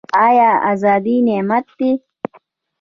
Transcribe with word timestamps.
آیا 0.27 0.49
ازادي 0.71 1.15
نعمت 1.27 1.65
دی؟ 1.77 1.91